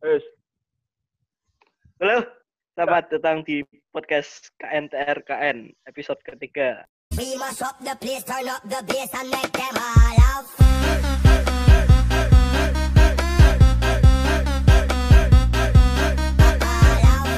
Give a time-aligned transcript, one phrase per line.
[0.00, 0.24] Wes,
[2.00, 2.24] Halo,
[2.72, 3.60] selamat datang di
[3.92, 6.88] podcast KNTR KN episode ketiga.
[7.12, 10.48] We must up the place, turn up the bass and make them all out.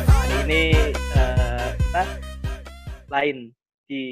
[0.07, 0.63] Hari ini
[1.75, 2.05] kita
[3.11, 3.37] lain
[3.91, 4.03] di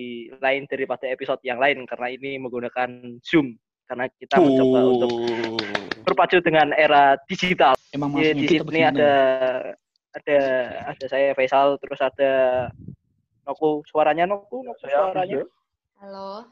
[0.43, 3.55] lain daripada episode yang lain karena ini menggunakan Zoom
[3.87, 5.11] karena kita mencoba untuk
[6.03, 7.75] berpacu dengan era digital.
[7.91, 8.83] Emang Di, masuknya di kita sini begini.
[8.87, 9.13] ada
[10.13, 10.39] ada
[10.91, 12.33] ada saya Faisal terus ada
[13.45, 15.43] Noku suaranya Noku Noku saya suaranya
[15.97, 16.51] Halo.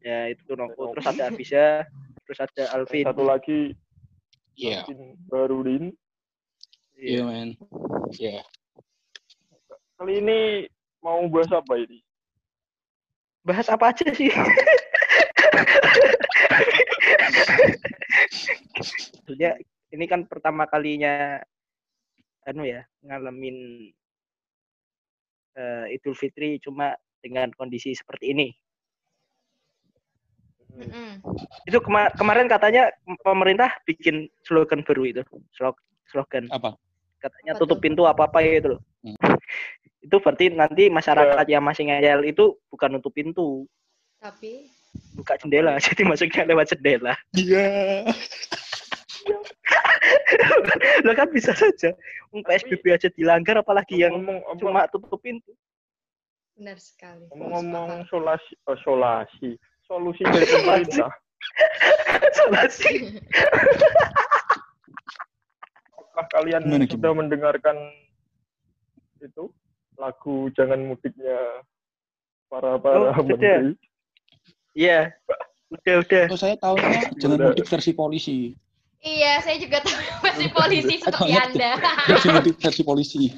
[0.00, 1.84] ya itu Noku terus ada Abisa
[2.24, 2.62] terus ada.
[2.72, 3.60] Alvin Satu lagi
[4.54, 5.84] Iya, Alvin Barudin.
[6.94, 7.54] iya men.
[8.12, 8.42] Iya.
[9.94, 10.38] Kali ini
[10.98, 12.02] mau bahas apa ini?
[13.42, 14.28] bahas apa aja sih
[19.22, 19.58] Maksudnya
[19.92, 21.40] ini kan pertama kalinya
[22.48, 23.88] anu ya ngalamin
[25.58, 28.48] eh, Idul Fitri cuma dengan kondisi seperti ini.
[30.78, 31.18] Mm-mm.
[31.66, 32.94] Itu kema- kemarin katanya
[33.26, 36.78] pemerintah bikin slogan baru itu, slog- slogan Apa?
[37.18, 38.82] katanya Apa tutup pintu apa apa itu loh.
[39.02, 39.14] Hmm.
[39.98, 43.66] itu berarti nanti masyarakat yang masih ngeyel itu bukan nutup pintu,
[44.22, 44.70] Tapi
[45.18, 47.14] buka jendela, jadi masuknya lewat jendela.
[47.34, 48.06] Iya.
[51.04, 51.92] Lo kan bisa saja.
[52.32, 54.60] PSBB aja dilanggar apalagi yang ngomong apa?
[54.60, 55.52] cuma tutup pintu.
[56.58, 57.22] benar sekali.
[57.30, 59.54] ngomong-ngomong solasi, oh, solasi,
[59.86, 61.06] solusi dari pemerintah.
[62.34, 63.14] Salah sih.
[65.94, 67.78] Apakah kalian Gimana, sudah mendengarkan
[69.22, 69.54] itu
[69.94, 71.62] lagu Jangan Mudiknya
[72.50, 73.78] para para Oh, menteri?
[74.76, 75.12] Iya.
[75.68, 76.24] Udah, udah.
[76.32, 76.76] Oh saya tahu
[77.20, 78.56] jangan mudik versi polisi.
[78.98, 79.94] Iya, saya juga tahu
[80.26, 81.70] masih polisi seperti Anda.
[82.10, 83.30] Versi mudik versi polisi.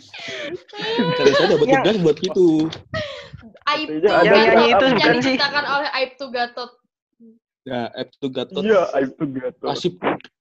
[1.21, 2.49] Dari saya dapat tugas buat gitu.
[3.69, 5.37] Aib Yang itu yang bukan sih?
[5.37, 6.71] diciptakan oleh Aib Gatot.
[7.69, 8.63] Ya, Aib Gatot.
[8.65, 9.69] Iya, itu gatot.
[9.69, 9.93] Kasih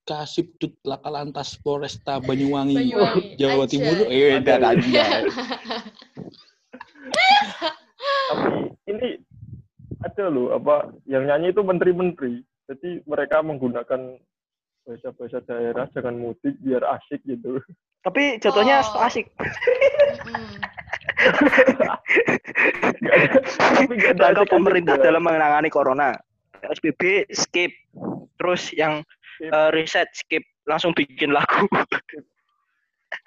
[0.08, 3.36] kasih tut laka lantas Polresta Banyuwangi, Banyuwangi.
[3.38, 3.76] Jawa Anjay.
[3.76, 3.98] Timur.
[4.08, 4.42] Eh, Ada.
[4.42, 5.04] dan aja.
[8.30, 9.10] Tapi ini
[10.00, 12.40] ada loh apa yang nyanyi itu menteri-menteri.
[12.66, 14.16] Jadi mereka menggunakan
[14.86, 17.60] bahasa-bahasa daerah jangan mudik biar asik gitu.
[18.02, 19.04] Tapi jatuhnya Oh.
[19.04, 19.28] asik.
[21.20, 22.00] Ada,
[23.60, 25.06] tapi ada asik-asik pemerintah juga.
[25.06, 26.16] dalam menangani corona.
[26.60, 27.72] PSBB skip.
[28.36, 29.04] Terus yang
[29.36, 29.52] Skip.
[29.52, 30.44] eh, riset skip.
[30.64, 31.68] Langsung bikin lagu.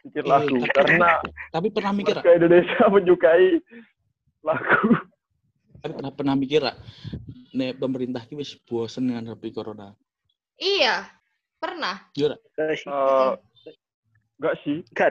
[0.04, 3.60] bikin lagu karena Tapi pernah mikir, Indonesia menyukai
[4.40, 4.88] lagu.
[5.82, 6.72] Tapi pernah pernah mikir, Ra,
[7.58, 9.90] nek pemerintah ki wis bosen dengan HP corona.
[10.54, 11.10] Iya,
[11.58, 12.06] pernah.
[12.14, 12.86] Jujur, Enggak sih.
[12.86, 13.32] Eh,
[14.38, 14.76] Enggak sih.
[14.94, 15.10] Enggak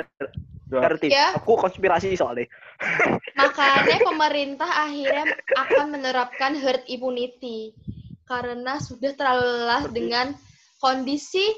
[0.72, 0.82] Nggak.
[0.88, 1.08] ngerti.
[1.12, 1.36] Ya.
[1.36, 2.48] Aku konspirasi soalnya.
[3.40, 5.28] Makanya pemerintah akhirnya
[5.60, 7.76] akan menerapkan herd immunity
[8.24, 10.32] karena sudah terlalu lelah dengan
[10.80, 11.52] kondisi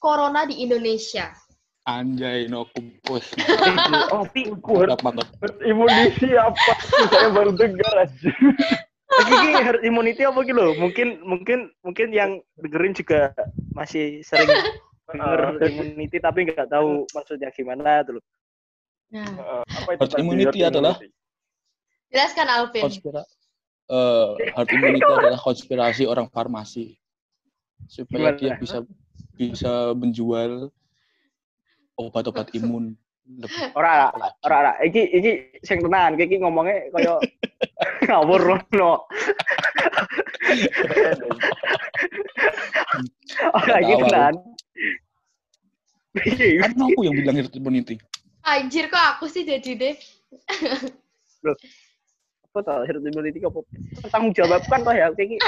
[0.00, 1.28] corona di Indonesia.
[1.84, 3.32] Anjay no kumpus.
[4.12, 4.24] Oh,
[5.02, 5.28] mantap.
[5.40, 6.72] herd immunity apa?
[7.10, 8.30] Saya baru dengar aja.
[9.12, 10.76] Lagi ki herd immunity apa gitu?
[10.78, 13.34] Mungkin mungkin mungkin yang dengerin juga
[13.72, 14.48] masih sering
[15.10, 18.24] denger herd immunity tapi nggak tahu maksudnya gimana tuh loh.
[19.12, 21.20] Nah, Eh, apa itu Herd immunity herd adalah- immunity?
[22.12, 22.82] jelaskan Alvin.
[22.84, 23.22] konspira
[23.88, 26.96] eh herd immunity adalah konspirasi orang farmasi
[27.88, 28.38] supaya Gimana?
[28.40, 28.78] dia bisa
[29.34, 30.68] bisa menjual
[32.10, 32.96] obat-obat imun
[33.78, 35.32] Ora ora ora ora iki iki
[35.62, 37.14] sing tenan iki ngomongnya kaya
[38.10, 38.92] ngawur no.
[43.62, 44.34] Ora iki tenan.
[46.12, 47.96] Iya, kan aku yang bilang herd immunity
[48.44, 49.96] Anjir kok aku sih jadi deh.
[52.52, 53.64] apa tau herd immunity apa?
[54.12, 55.40] Tanggung jawab kan toh ya iki.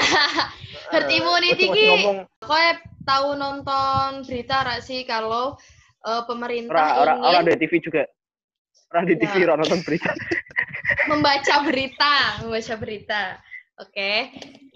[0.89, 2.67] Herd immunity Masih ki ngomong Kowe
[3.05, 5.53] tahu nonton berita rak sih kalau
[6.05, 8.03] eh, Ora pemerintah ora ora ingin di TV juga.
[8.93, 9.43] Ora di TV Ya.
[9.49, 10.11] ora nonton berita.
[11.11, 12.13] membaca berita,
[12.45, 13.23] membaca berita.
[13.81, 14.31] Oke.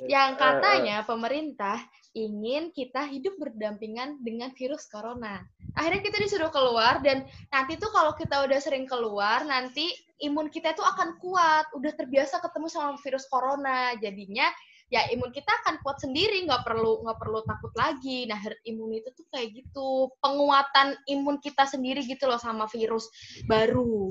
[0.09, 1.79] Yang Eh, katanya pemerintah
[2.17, 5.45] ingin kita hidup berdampingan dengan virus corona.
[5.77, 7.23] Akhirnya kita disuruh keluar dan
[7.53, 9.93] nanti tuh kalau kita udah sering keluar, nanti
[10.25, 13.93] imun kita tuh akan kuat, udah terbiasa ketemu sama virus corona.
[14.01, 14.49] Jadinya
[14.89, 18.25] ya imun kita akan kuat sendiri, nggak perlu nggak perlu takut lagi.
[18.25, 23.07] Nah herd immunity tuh kayak gitu, penguatan imun kita sendiri gitu loh sama virus
[23.45, 24.09] baru.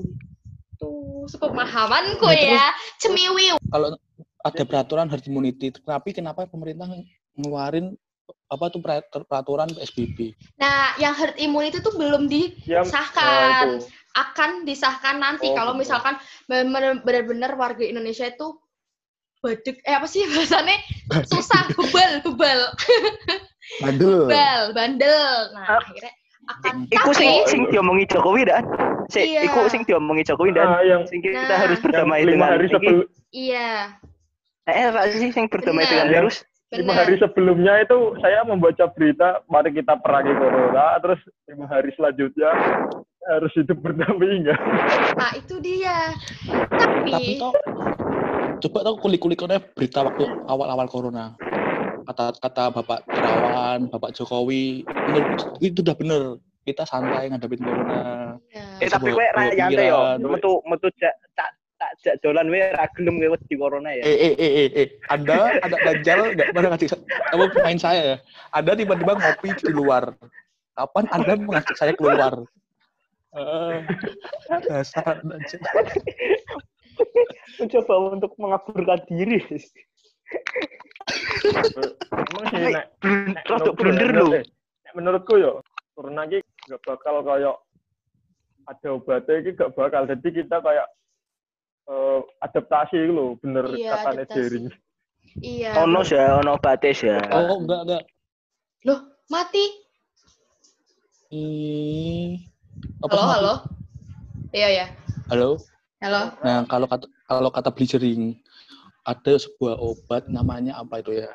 [0.79, 2.67] Tuh, sepemahamanku Nah, terus- ya,
[2.97, 3.55] cemiwiw.
[3.67, 3.91] kalau
[4.39, 6.87] ada peraturan herd immunity tapi kenapa pemerintah
[7.35, 7.99] ngeluarin
[8.47, 10.31] apa tuh per- peraturan PSBB.
[10.55, 13.19] Nah, yang herd immunity tuh belum disahkan.
[13.19, 13.85] nah, itu.
[14.09, 15.85] Akan disahkan nanti Oh, kalau gitu.
[15.85, 16.15] misalkan
[16.47, 18.57] benar- benar-benar warga Indonesia itu
[19.39, 20.77] badek eh apa sih bahasanya
[21.25, 22.59] susah bebal bebal
[23.79, 24.25] Bandel.
[24.25, 25.79] bebal bandel nah Ah.
[25.79, 26.11] akhirnya
[26.49, 28.65] akan Iku sing tapi sing diomongi Jokowi dan.
[29.07, 29.45] Si, Iya.
[29.45, 30.65] iku sing diomongi Jokowi dan.
[30.67, 31.59] Ah, yang Sing kita Nah.
[31.59, 33.93] harus berdamai lima dengan hari sebelum iya
[34.65, 35.91] Eh, apa sih sing berdamai Bener.
[35.95, 36.45] dengan virus?
[36.69, 42.49] lima hari sebelumnya itu saya membaca berita mari kita perangi corona terus lima hari selanjutnya
[43.27, 44.53] harus hidup berdampingan
[45.15, 46.13] nah itu dia
[46.69, 47.53] Tapi tapi toh
[48.59, 51.33] coba tau kulik-kulikannya berita waktu awal-awal corona.
[52.05, 56.23] Kata kata Bapak Terawan, Bapak Jokowi, menurutku itu udah bener.
[56.65, 58.35] Kita santai ngadepin corona.
[58.51, 59.99] ya, Eh tapi kowe Sebuah- ra sebuah nyantai yo.
[60.27, 64.03] Metu metu jak tak tak jak dolan wae ra gelem kowe di corona ya.
[64.05, 64.87] Eh, eh, eh, eh, eh.
[65.07, 68.17] Anda ada dajjal nggak pernah ngasih apa pemain saya ya?
[68.53, 70.13] Anda tiba-tiba ngopi di luar.
[70.75, 72.43] Kapan Anda mengajak saya keluar?
[73.29, 73.77] Eh,
[74.65, 75.21] dasar.
[77.57, 79.39] Mencoba untuk mengaburkan diri.
[82.13, 82.85] emang sih nek
[83.33, 84.29] nek Rodok menurutku blunder ya, lho.
[84.37, 84.43] eh,
[84.85, 85.51] nek menurutku yo
[85.95, 87.55] corona iki gak bakal kayak
[88.65, 90.87] ada obatnya iki gak bakal jadi kita kayak
[91.87, 94.23] eh, adaptasi gitu loh bener Iya, katanya.
[94.29, 94.65] Jering
[95.41, 97.17] iya Ono ya, ono batis ya.
[97.29, 98.03] Oh, enggak, enggak.
[98.83, 99.65] loh mati
[101.29, 102.41] Ih,
[103.01, 103.33] apa halo mati?
[103.37, 103.53] halo
[104.51, 104.85] iya ya
[105.29, 105.61] Halo.
[106.01, 108.33] halo Nah, kalau kata kalau kata bleachering
[109.05, 111.29] ada sebuah obat namanya apa itu ya?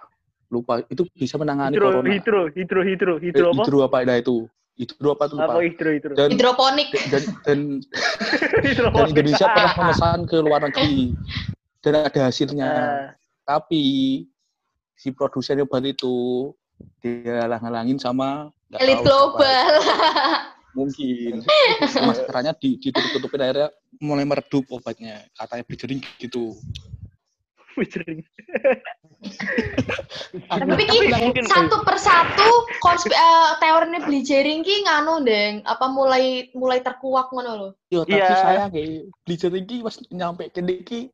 [0.50, 0.82] Lupa.
[0.86, 2.08] Itu bisa menangani Hidro corona.
[2.10, 3.62] hidro hidro hidro Eh, hidro apa?
[3.62, 4.36] hidro apa nah itu?
[4.74, 5.46] Hidro apa tuh lupa.
[5.48, 6.12] Apa hidro hidro?
[6.14, 7.58] Dan, hidroponik dan dan
[8.92, 11.14] dan Indonesia pernah memesan ke luar negeri
[11.80, 12.68] dan ada hasilnya.
[12.68, 13.06] Ah,
[13.44, 13.82] Tapi
[14.94, 16.50] si produsen obat itu
[16.98, 19.68] dia halang-halangin sama elit global
[20.74, 21.42] mungkin.
[22.10, 23.68] Maskerannya di ditutup-tutupin akhirnya
[23.98, 25.24] mulai meredup obatnya.
[25.32, 26.54] Katanya bleachering gitu.
[27.74, 28.22] Aku-
[30.70, 30.98] tapi ki
[31.42, 32.48] satu persatu
[32.78, 35.66] konspi eh, teorinya bleachering ki nganu deng?
[35.66, 38.30] Apa mulai mulai terkuak ngono loh Yo, tapi Iya.
[38.36, 41.10] saya kayak bleachering ki pas nyampe kene ki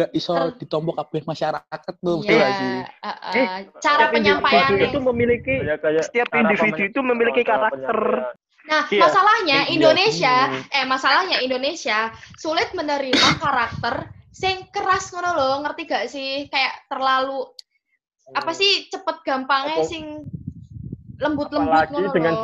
[0.00, 2.72] gak iso ditombok kabeh masyarakat tuh betul gak sih?
[2.80, 7.92] Iya, eh, eh, cara individu itu memiliki kayak kayak Setiap individu itu memiliki karakter.
[7.92, 8.34] penyampaian.
[8.70, 9.00] Nah, Iya.
[9.02, 10.76] masalahnya Iya, Indonesia, bener.
[10.78, 11.98] eh masalahnya Indonesia
[12.38, 16.46] sulit menerima karakter sing keras ngono loh, ngerti gak sih?
[16.48, 17.50] Kayak terlalu
[18.30, 20.22] apa sih cepet gampangnya sing
[21.18, 22.34] lembut-lembut apalagi ngono dengan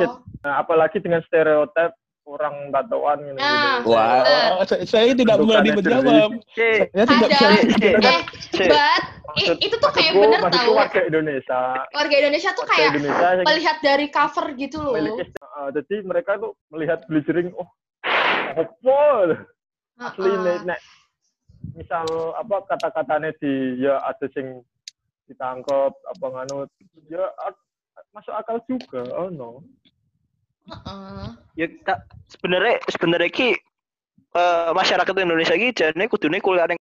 [0.45, 1.91] Nah, apalagi dengan stereotip
[2.27, 3.39] orang tatoan gitu.
[3.39, 3.79] Nah.
[3.87, 4.67] Wah, Bener.
[4.67, 6.29] saya, saya tidak berani menjawab.
[6.53, 7.47] Saya tidak Ada.
[7.71, 8.23] menjawab.
[8.57, 10.71] Eh, but Maksud- itu tuh kayak bener tau.
[10.75, 11.61] warga Indonesia.
[11.95, 14.93] Warga Indonesia tuh Warga kayak Indonesia melihat dari cover gitu loh.
[14.97, 15.23] memiliki
[15.57, 17.69] uh, jadi mereka tuh melihat bleachering oh
[18.57, 18.63] apa
[19.97, 20.41] asli Heeh.
[20.45, 20.79] nek, nek
[21.73, 22.05] misal
[22.37, 24.61] apa kata-katanya di ya ada sing
[25.27, 26.69] ditangkap apa nganut
[27.09, 27.25] ya
[28.13, 29.61] masuk akal juga oh no
[31.57, 33.49] Ya tak sebenarnya sebenarnya ki
[34.35, 36.79] eh, masyarakat Indonesia ki jane kudune kuliah ning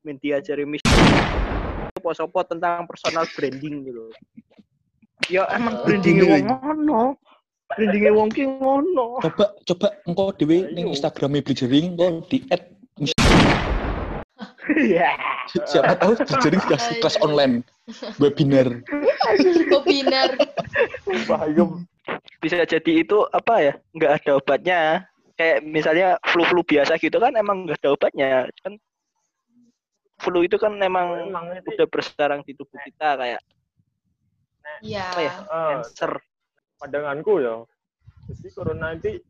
[0.00, 0.80] min diajari mis
[2.00, 4.08] apa-apa tentang personal branding gitu.
[5.28, 7.02] Ya emang brandingnya wong ngono.
[7.76, 9.20] Brandingnya wong ki ngono.
[9.20, 10.96] Coba coba engkau dewe ning Ayo.
[10.96, 12.64] Instagramnya bleachering engkau di add
[14.70, 15.10] Iya.
[15.50, 17.66] siapa tahu bleachering kasih kelas online
[18.22, 18.70] webinar.
[19.68, 20.30] Webinar.
[21.26, 21.64] bahaya
[22.40, 23.74] Bisa jadi itu apa ya?
[23.92, 24.80] Nggak ada obatnya.
[25.36, 28.30] Kayak misalnya flu-flu biasa gitu kan emang nggak ada obatnya.
[28.64, 28.76] Kan
[30.20, 33.40] flu itu kan emang emang itu udah bersarang di tubuh kita kayak
[34.84, 35.04] Iya.
[35.08, 35.32] apa ya?
[35.48, 36.12] Cancer.
[36.76, 37.60] pandanganku ya
[38.24, 39.20] jadi corona ini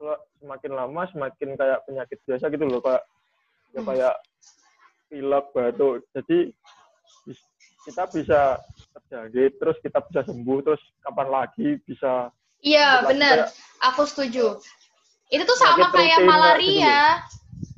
[0.00, 3.04] kalau semakin lama semakin kayak penyakit biasa gitu loh kayak
[3.72, 3.88] ya Hmm.
[3.88, 4.14] kayak
[5.08, 6.38] pilek batuk jadi
[7.84, 8.40] kita bisa
[8.96, 12.32] terjangkit terus kita bisa sembuh terus kapan lagi bisa
[12.64, 13.52] Iya, kayak-
[13.92, 14.56] Aku setuju.
[15.28, 17.00] Itu tuh sama Penyakit kayak malaria.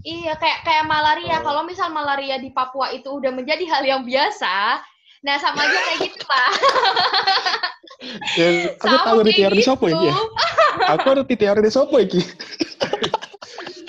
[0.07, 1.43] Iya, kayak kayak malaria.
[1.43, 1.50] Oh.
[1.50, 4.78] Kalau misal malaria di Papua itu udah menjadi hal yang biasa,
[5.26, 6.50] nah sama aja kayak gitu lah.
[8.37, 9.99] Ya, aku Sama tahu di teori sopo gitu.
[9.99, 10.07] iki.
[10.07, 10.14] ya.
[10.95, 12.21] Aku teori di sopo iki.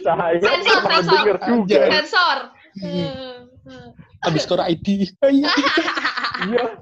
[0.02, 1.38] saya Sensor, sensor.
[1.46, 2.38] juga Sensor.
[2.82, 3.94] Hmm.
[4.26, 4.88] Habis skor ID.
[6.48, 6.78] Iya.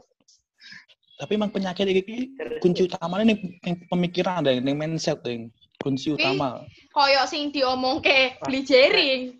[1.15, 5.47] Tapi emang penyakit iki kunci utamanya nih yang pemikiran ada yang mindset yang
[5.79, 6.67] kunci utama.
[6.91, 9.39] Koyok sing diomong ke bleachering.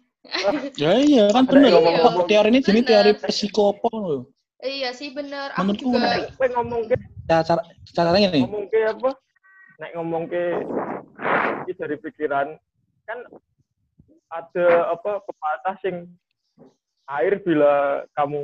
[0.80, 1.76] Ya iya kan bener.
[2.26, 4.22] teori ini jadi teori psikopo loh.
[4.64, 5.52] Iya sih bener.
[5.54, 6.48] Aku Menurutku juga.
[6.56, 8.46] ngomong ke Cara, cara caranya nih.
[8.46, 9.12] ngomong ke apa?
[9.82, 10.44] Nek ngomong ke
[11.66, 12.56] iki dari pikiran
[13.06, 13.20] kan
[14.32, 16.08] ada apa pepatah sing
[17.12, 18.42] air bila kamu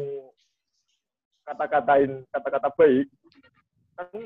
[1.45, 3.09] kata-katain kata-kata baik
[4.01, 4.21] kan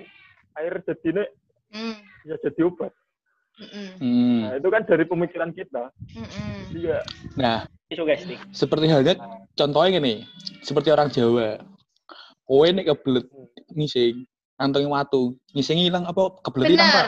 [0.56, 1.24] air jadinya
[1.70, 1.98] Hmm.
[2.24, 2.94] bisa jadi obat.
[3.56, 4.48] Hmm.
[4.48, 5.92] Nah, itu kan dari pemikiran kita.
[6.12, 6.56] Mm-mm.
[6.72, 7.00] Iya.
[7.36, 8.40] Nah, nih.
[8.52, 9.16] seperti halnya
[9.56, 10.24] contohnya gini,
[10.60, 11.60] seperti orang Jawa.
[12.44, 13.28] Kowe nek kebelet
[13.72, 14.24] ngising,
[14.56, 17.06] anteng watu, ngising hilang apa kebelet hilang, Pak?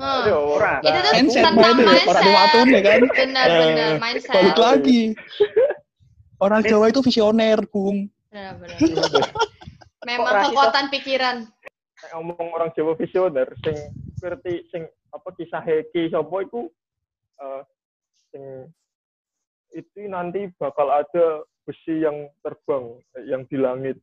[0.00, 0.16] Hmm.
[0.24, 0.72] Aduh, Ora.
[0.80, 2.06] Itu tuh Mindset tentang mindset.
[2.08, 3.00] orang watu nih kan.
[3.04, 3.90] Bener, Eh, bener.
[4.00, 4.32] Mindset.
[4.32, 5.02] Balik lagi.
[6.40, 8.08] Orang Jawa itu visioner, Bung.
[8.32, 8.78] Bener, bener.
[10.08, 11.36] Memang kekuatan pikiran.
[12.08, 13.76] Ngomong orang Jawa visioner sing
[14.20, 16.68] ngerti sing apa kisah Heki sapa iku
[17.40, 17.62] eh,
[18.32, 18.44] sing
[19.70, 24.00] itu nanti bakal ada besi yang terbang eh, yang di langit.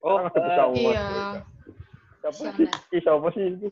[0.00, 0.94] Oh, Orang ada pesawat.
[0.96, 1.08] Iya.
[2.20, 2.66] Siapa sih?
[2.88, 3.68] Kisah apa sih itu?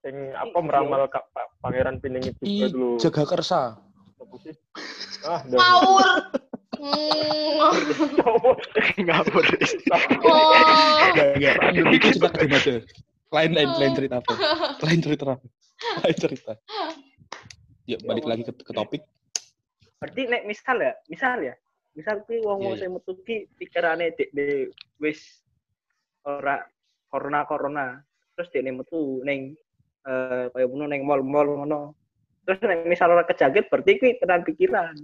[0.00, 2.96] Sing apa meramal Kak Pa- Pangeran Piningit juga Ih, dulu.
[3.02, 3.60] jaga kersa.
[4.22, 4.54] Apa sih?
[5.26, 5.42] Ah.
[6.80, 8.56] Ngawur.
[8.96, 9.44] Ngawur.
[11.12, 11.54] Enggak, enggak.
[11.76, 12.74] Itu cerita ke aja.
[13.30, 14.32] Lain, lain, lain cerita apa?
[14.88, 15.46] Lain cerita apa?
[16.02, 16.52] Lain cerita.
[17.86, 19.02] Yuk, balik lagi ke, ke topik.
[20.02, 21.54] Berarti nek misal ya, misal ya,
[21.94, 22.80] misal ki wong wong Iya, iya.
[22.82, 25.44] sing metu ki pikirane dek de wis
[26.24, 26.58] ora
[27.12, 27.86] corona corona,
[28.34, 29.54] terus dek metu ning
[30.08, 31.94] eh kaya ngono ning mall-mall ngono.
[32.48, 34.96] Terus nek misal ora kejangkit berarti kuwi tenan pikiran.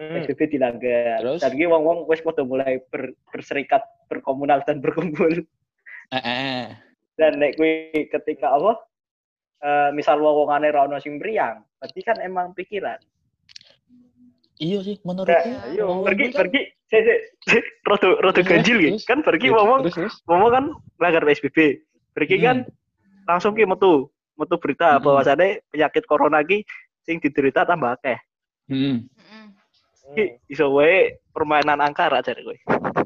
[0.00, 0.16] Hmm.
[0.16, 1.20] PSBB dilanggar.
[1.20, 1.44] Terus?
[1.44, 5.44] Dan ki wong-wong wis padha mulai ber- berserikat, berkomunal dan berkumpul.
[6.08, 6.72] Eh, eh.
[7.14, 8.80] Dan nek kuwi ketika apa?
[9.60, 12.96] Eh misal wong-wongane ra ono sing mriyang, berarti kan emang pikiran.
[14.56, 15.36] Iya sih, menurutku.
[15.36, 17.02] Nah, wong- pergi wong kan- pergi saya
[17.44, 20.16] saya rodo rodo Terus, ganjil gitu kan pergi ngomong terus.
[20.26, 20.64] ngomong kan
[20.98, 21.78] langgar PSBB
[22.10, 22.44] pergi Hmm.
[22.44, 22.56] kan
[23.30, 25.04] langsung ki metu metu berita Hmm.
[25.06, 26.66] bahwasannya penyakit corona ki
[27.06, 28.18] sing diderita tambah akeh
[28.66, 29.06] Hmm.
[30.46, 32.56] Iso wae permainan angka ra jare kowe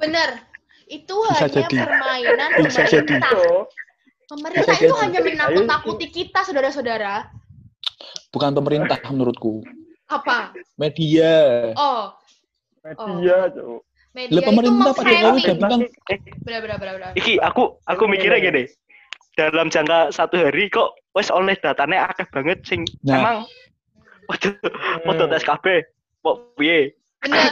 [0.01, 0.41] Bener.
[0.85, 1.77] Itu Bisa hanya jadi.
[1.81, 3.15] permainan Bisa jadi.
[3.17, 3.33] pemerintah.
[3.33, 3.49] Itu
[4.25, 5.03] Pemerintah Bisa itu jadi.
[5.05, 7.29] hanya menakut-nakuti kita, saudara-saudara.
[8.31, 9.61] Bukan pemerintah menurutku.
[10.09, 10.53] Apa?
[10.77, 11.33] Media.
[11.75, 12.13] Oh,
[12.83, 13.81] media, Cuk.
[14.13, 17.11] media Lah itu pemerintah Pak Jokowi udah bilang eh benar, benar, benar.
[17.19, 18.47] iki aku aku mikirnya ini.
[18.47, 18.63] gini
[19.35, 23.19] dalam jangka satu hari kok wes oleh datanya akeh banget sing Nah.
[23.19, 23.39] emang
[24.31, 24.55] waduh
[25.03, 25.67] foto tes KB
[26.25, 26.97] kok piye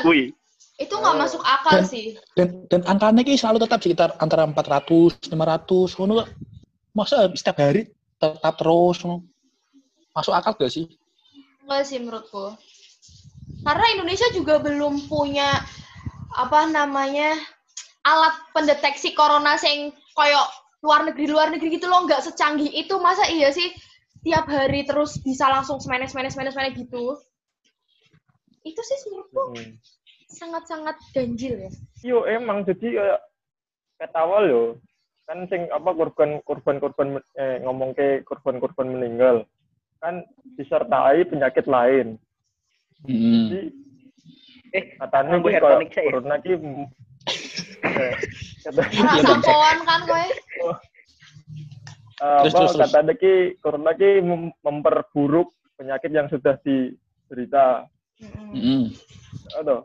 [0.00, 0.32] kuwi
[0.80, 2.16] Itu nggak masuk akal Dan- sih.
[2.34, 6.28] dan dan angkanya ki selalu tetap sekitar antara 400, 500, ngono kok.
[6.96, 7.86] Masa setiap hari
[8.18, 9.22] tetap terus ngono.
[10.16, 10.88] Masuk akal gak sih?
[11.62, 12.56] Enggak sih menurutku.
[13.62, 15.62] Karena Indonesia juga belum punya
[16.34, 17.36] apa namanya
[18.02, 20.48] alat pendeteksi corona yang koyok
[20.82, 23.70] luar negeri luar negeri gitu loh nggak secanggih itu masa iya sih
[24.26, 27.14] tiap hari terus bisa langsung semenes semenes semenes semenes gitu
[28.62, 29.72] itu sih menurutku Hmm.
[30.30, 31.70] sangat-sangat ganjil ya
[32.02, 33.20] Yo emang jadi kayak
[33.98, 34.62] kata awal yo
[35.24, 39.46] kan sing apa korban korban korban eh, ngomong ke korban korban meninggal
[39.98, 42.18] kan disertai penyakit lain.
[43.00, 43.46] Hmm.
[43.46, 43.60] Jadi
[44.72, 46.06] eh katanya tonic saya.
[46.08, 46.86] corona ki mm,
[48.64, 50.76] kata- Iya, rasa pohon kan kowe eh,
[52.18, 52.82] Terus, apa terus, terus.
[52.84, 57.86] katanya ki corona ki mem- memperburuk penyakit yang sudah diderita.
[58.20, 58.92] Hmm.
[59.58, 59.80] Aduh,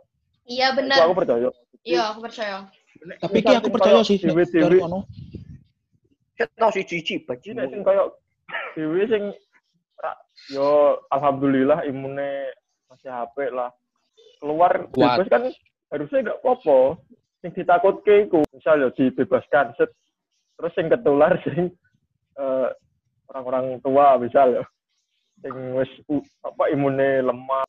[0.45, 1.49] iya benar aku percaya.
[1.81, 2.67] iya aku percaya
[2.97, 4.17] Tapi ki aku percaya sih
[4.81, 5.05] ono.
[6.37, 8.07] saya tahu si cici baju Jadi sing kayak
[8.77, 9.23] dewe sing
[10.53, 12.53] yo alhamdulillah imune
[12.91, 13.73] masih HP lah.
[14.37, 15.25] Keluar Kuat.
[15.25, 15.43] bebas kan
[15.89, 17.01] harusnya nggak apa-apa.
[17.41, 19.89] Sing ditakutke iku misal yo dibebaskan set
[20.57, 21.73] terus sing ketular sing
[22.37, 22.69] eh,
[23.33, 24.63] orang-orang tua misal yo
[25.41, 25.89] sing wis
[26.41, 27.65] apa imune lemah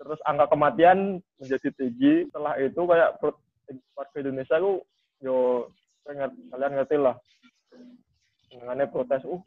[0.00, 3.20] terus angka kematian menjadi tinggi setelah itu kayak
[3.92, 4.80] warga Indonesia ku
[5.20, 5.68] yo
[6.08, 7.16] kalian ngerti lah
[8.56, 9.42] mengenai protes uh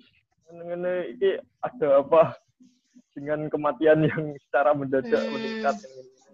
[0.54, 2.38] mengenai ini ada apa
[3.18, 5.34] dengan kematian yang secara mendadak Hmm.
[5.34, 5.76] meningkat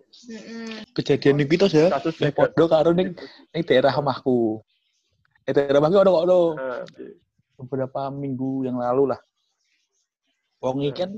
[0.09, 0.89] Mm-mm.
[0.97, 1.85] Kejadian iki to ya.
[1.93, 3.13] kasus Nek podo karo ning
[3.53, 4.57] ning daerah omahku.
[5.45, 6.81] Eh daerah omahku ono ono Nah,
[7.61, 9.21] beberapa minggu yang lalu lah.
[10.65, 11.13] Wong iki kan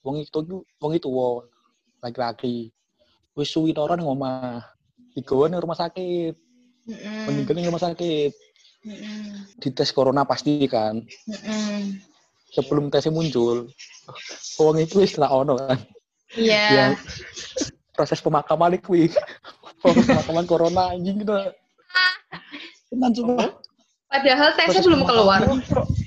[0.00, 1.46] wong itu wong itu wong
[2.02, 2.74] laki-laki.
[3.38, 4.60] Wis suwi toro ning omah.
[5.14, 6.34] Digawa ning rumah sakit,
[6.88, 7.24] Mm-mm.
[7.30, 8.32] meninggal ning rumah sakit.
[8.82, 9.54] Mm-mm.
[9.62, 10.98] Dites corona pasti kan.
[11.30, 12.02] Mm-mm.
[12.52, 13.72] Sebelum tesnya muncul,
[14.60, 15.78] wong itu wis ra ono kan.
[16.36, 16.92] iya Yang
[17.96, 19.08] proses pemakaman itu
[19.80, 21.32] pemakaman corona anjing gitu.
[22.92, 23.48] Tenan sumpah.
[24.12, 25.40] Padahal tesnya Proses belum keluar.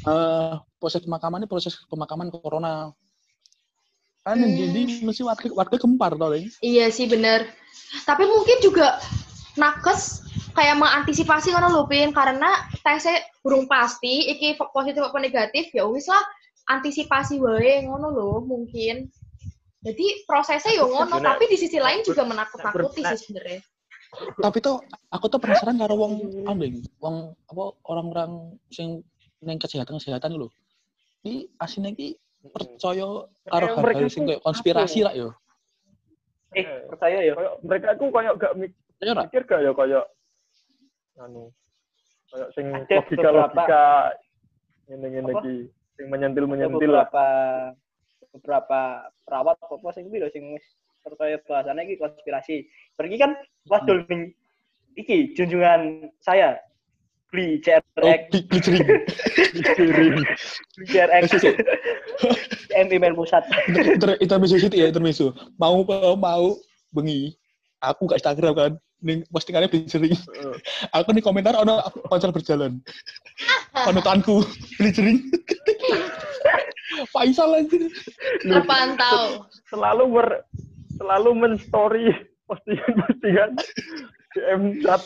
[0.05, 2.93] eh, proses pemakaman ini proses pemakaman corona.
[4.25, 4.57] Kan Hmm.
[4.57, 6.33] jadi mesti warga, warga gempar tau.
[6.59, 7.45] Iya sih bener.
[8.09, 8.97] Tapi mungkin juga
[9.53, 10.25] nakes
[10.57, 16.09] kayak mengantisipasi ngono lho Pin karena tesnya burung pasti iki positif apa negatif ya wis
[16.09, 16.25] lah
[16.65, 19.05] antisipasi wae ngono lho mungkin.
[19.85, 23.61] Jadi prosesnya yo ngono, Sebenarnya- tapi di sisi lain juga menakut-nakuti sih sebenarnya.
[24.41, 24.81] Tapi tuh
[25.13, 26.13] aku tuh penasaran karo wong
[26.49, 27.15] anu Leng, wong
[27.45, 29.05] apa orang-orang sing
[29.45, 30.49] neng kesehatan kesehatan lho.
[31.21, 32.17] Iki asine iki
[32.51, 33.05] percaya
[33.45, 35.27] karo hal-hal sing kayak konspirasi apa lah yo.
[36.55, 37.33] Eh, percaya ya.
[37.61, 40.05] Mereka tuh kayak gak mik- Ya mikir gak ya kayak
[41.19, 41.51] anu
[42.31, 43.83] kayak sing logika logika
[44.87, 45.39] ini ini Apa?
[45.39, 45.55] iki
[45.95, 47.25] sing menyentil Ada menyentil lah beberapa
[48.31, 48.79] beberapa
[49.23, 50.63] perawat apa sing kuwi lho sing wis
[51.03, 52.55] percaya bahasane iki konspirasi.
[52.95, 53.31] Pergi kan
[53.67, 53.87] pas Hmm.
[53.87, 54.31] dol ning
[54.95, 56.55] iki junjungan saya
[57.35, 58.87] beli Oh, CRX, bli- blitzering.
[59.51, 60.15] Dikirim.
[60.23, 61.55] beli CRX, Eh.
[62.79, 63.43] MP main pusat.
[63.67, 65.35] Inter, inter, intermezzo situ ya, intermezzo.
[65.59, 66.45] Mau mau, mau
[66.89, 67.35] bengi.
[67.83, 68.71] Aku gak Instagram kan.
[69.03, 70.15] Ning postingannya blitzering.
[70.15, 70.55] Heeh.
[70.95, 72.79] Aku nih komentar ono konser berjalan.
[73.75, 74.39] Panutanku
[74.79, 75.19] blitzering.
[77.11, 77.91] Faisal anjir.
[78.39, 79.43] Terpantau.
[79.67, 80.27] selalu ber
[80.95, 82.07] selalu menstory
[82.47, 83.51] postingan-postingan
[84.31, 85.01] DM chat.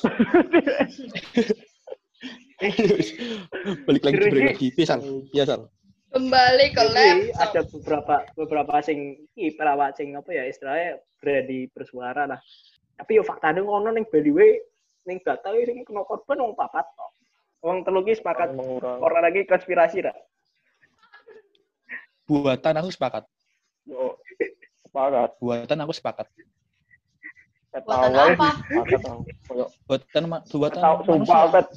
[3.87, 4.67] Balik lagi balik lagi.
[4.75, 4.93] Biasa,
[5.31, 5.53] biasa.
[6.09, 7.37] Kembali ke laptop.
[7.39, 8.99] ada beberapa beberapa sing
[9.31, 12.39] iki perawat sing apa ya istilahnya berani bersuara lah.
[12.97, 14.59] Tapi yo faktane ngono ning Bali we
[15.05, 17.11] ning data we sing kena korban wong papat tok.
[17.61, 18.99] Wong telu ki sepakat Mengurang.
[18.99, 20.15] orang lagi konspirasi lah.
[22.25, 23.23] Buatan aku sepakat.
[23.85, 24.17] Yo,
[24.85, 25.29] sepakat.
[25.39, 26.27] Buatan aku sepakat.
[27.69, 28.47] Buatan apa?
[28.57, 29.21] sepakat aku.
[29.45, 31.53] Kayak Buatan ma- buatan tahu sumpah manusia.
[31.53, 31.67] bet.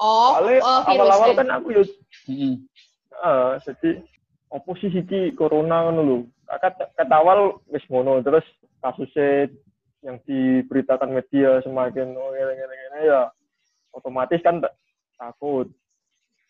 [0.00, 1.82] Oh, Soalnya oh awal-awal kan aku yo
[2.24, 2.64] Mm-mm.
[3.20, 4.00] eh jadi
[4.48, 6.16] oposisi iki corona ngono lho.
[6.48, 8.42] Kata kata awal wis ngono terus
[8.80, 9.52] kasusnya
[10.00, 13.28] yang diberitakan media semakin oh, gini, gini, gini, ya
[13.92, 14.72] otomatis kan tak-
[15.20, 15.68] takut.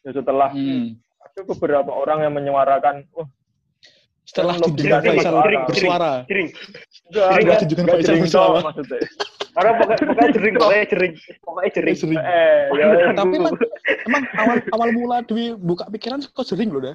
[0.07, 0.94] Ya setelah Mm.
[1.20, 3.27] ada beberapa orang yang menyuarakan, oh
[4.22, 6.12] Setelah Faisal jering, bersuara.
[6.31, 6.48] Jering.
[7.11, 9.03] enggak, Jadi enggak, tunjukkan enggak
[9.50, 9.56] Jering.
[9.56, 11.12] Karena pokoknya, pokoknya jering, pokoknya jering.
[11.42, 11.96] Pokoknya jering.
[11.98, 12.18] Sering.
[12.22, 12.86] Eh, ya,
[13.18, 13.54] Tapi emang,
[14.06, 16.94] emang awal awal mula Dewi buka pikiran kok sering loh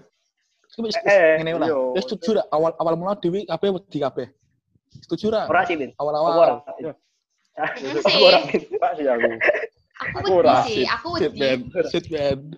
[0.84, 1.70] wis Eh, ngene lah.
[1.96, 4.28] Wis setuju dah awal awal mula Dewi kabeh wedi kabeh.
[5.08, 5.46] Setuju dah.
[5.48, 5.76] Ora sih.
[5.80, 6.92] Ya.
[7.56, 8.20] Mm, Aku sih.
[8.20, 8.62] ora, Bin.
[8.68, 9.30] enggak sih aku.
[10.20, 11.40] Aku wedi sih, aku wedi.
[11.40, 12.52] man, sit man.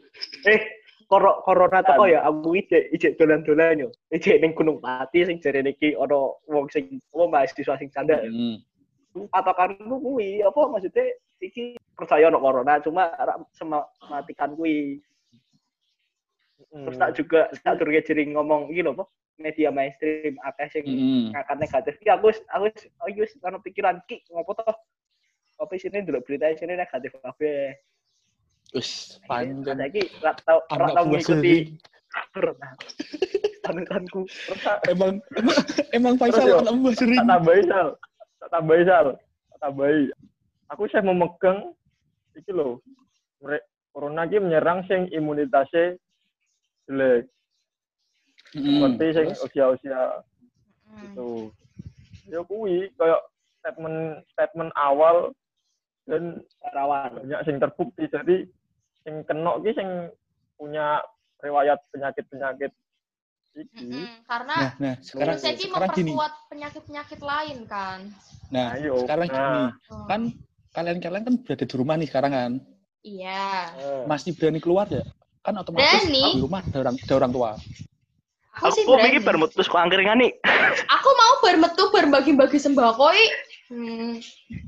[0.49, 0.59] Eh,
[1.05, 3.89] koro corona teko ya aku ijek ijek dolan-dolan yo.
[4.09, 8.25] Ijek ning Gunung Pati sing jare niki ana wong sing apa mahasiswa sing canda.
[8.25, 8.29] ya.
[9.17, 9.31] Hmm.
[9.33, 11.05] Patokanku kuwi apa maksudnya
[11.41, 13.09] iki percaya ono corona cuma
[13.55, 15.01] sematikan kuwi.
[16.67, 19.05] Terus tak juga tak durung jering ngomong iki lho apa
[19.37, 21.29] media mainstream akeh sing Hmm.
[21.31, 21.93] ngangkat negatif.
[22.01, 22.65] Ki aku aku
[23.01, 24.75] aku wis ono pikiran ki ngopo toh.
[25.57, 27.73] Apa sini dulu berita sini negatif kabeh.
[28.75, 31.67] Wis pancen Saiki ora tau anak tau buah ngikuti sering.
[32.33, 32.69] corona.
[33.63, 34.21] Panutanku.
[34.27, 35.55] Terus Emang emang
[35.97, 37.19] emang Faisal Terus yo, anak buah sering.
[37.21, 37.87] tak tambahi sal,
[38.37, 39.17] tak tambahi sal,
[39.53, 40.11] tak tambahi.
[40.71, 41.73] Aku saya memegang
[42.35, 42.83] itu loh,
[43.95, 45.97] corona ini menyerang sing imunitasnya
[46.85, 47.25] jelek,
[48.55, 48.63] Hmm.
[48.63, 50.23] seperti sing usia-usia
[50.87, 51.03] Hmm.
[51.03, 51.29] itu.
[52.31, 53.21] Ya kuwi kayak
[53.59, 55.35] statement statement awal
[56.07, 56.39] dan
[56.71, 57.19] rawan.
[57.23, 58.47] banyak sing terbukti jadi
[59.03, 59.89] sing kena ki sing
[60.55, 61.03] punya
[61.43, 62.86] riwayat penyakit-penyakit iki.
[63.57, 66.11] Mm-mm, Karena Nah, nah sekarang ini sekarang gini.
[66.13, 67.99] memperkuat penyakit-penyakit lain kan.
[68.47, 69.01] Nah, Ayo.
[69.01, 69.41] sekarang gini.
[69.41, 70.05] Nah, Oh.
[70.05, 70.21] Kan
[70.71, 72.51] kalian-kalian kan berada di rumah nih sekarang kan.
[73.01, 73.49] Iya.
[73.75, 74.03] eh.
[74.05, 75.01] Masih berani keluar ya?
[75.41, 76.37] Kan otomatis Berani.
[76.37, 77.51] di rumah ada orang ada orang tua.
[78.57, 79.25] Aku sih Aku mikir berani.
[79.41, 80.31] bermutus kok angkringan nih.
[80.95, 83.25] Aku mau bermetu berbagi-bagi sembako i.
[83.67, 84.13] Hmm.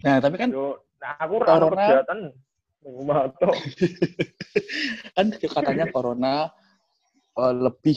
[0.01, 1.71] Nah, tapi kan Yo, nah aku Corona.
[1.77, 2.19] kegiatan
[5.15, 6.49] kan katanya corona
[7.35, 7.95] eh, lebih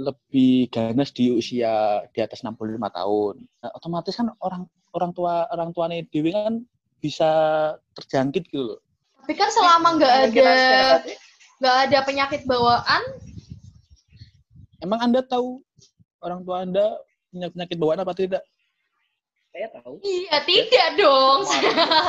[0.00, 3.34] lebih ganas di usia di atas 65 tahun.
[3.60, 4.64] Nah, otomatis kan orang
[4.96, 6.64] orang tua orang tuanya Dewi kan
[7.04, 7.30] bisa
[7.92, 8.80] terjangkit gitu loh.
[9.20, 11.02] Tapi kan selama nggak ada sehat.
[11.60, 13.02] nggak ada penyakit bawaan,
[14.80, 15.60] Emang Anda tahu
[16.24, 16.96] orang tua Anda
[17.28, 18.42] punya penyakit bawaan apa tidak?
[19.52, 20.00] Saya tahu.
[20.00, 21.42] iya tidak dong.